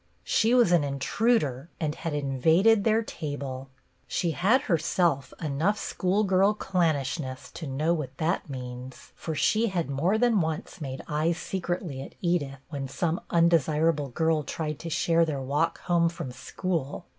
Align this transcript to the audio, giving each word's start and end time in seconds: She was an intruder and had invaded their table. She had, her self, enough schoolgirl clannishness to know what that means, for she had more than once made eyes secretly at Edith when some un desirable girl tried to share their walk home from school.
She 0.23 0.55
was 0.55 0.71
an 0.71 0.83
intruder 0.83 1.69
and 1.79 1.93
had 1.93 2.15
invaded 2.15 2.83
their 2.83 3.03
table. 3.03 3.69
She 4.07 4.31
had, 4.31 4.61
her 4.61 4.79
self, 4.79 5.31
enough 5.39 5.77
schoolgirl 5.77 6.55
clannishness 6.55 7.51
to 7.51 7.67
know 7.67 7.93
what 7.93 8.17
that 8.17 8.49
means, 8.49 9.11
for 9.13 9.35
she 9.35 9.67
had 9.67 9.91
more 9.91 10.17
than 10.17 10.41
once 10.41 10.81
made 10.81 11.03
eyes 11.07 11.37
secretly 11.37 12.01
at 12.01 12.15
Edith 12.19 12.57
when 12.69 12.87
some 12.87 13.21
un 13.29 13.47
desirable 13.47 14.09
girl 14.09 14.41
tried 14.41 14.79
to 14.79 14.89
share 14.89 15.23
their 15.23 15.39
walk 15.39 15.79
home 15.81 16.09
from 16.09 16.31
school. 16.31 17.05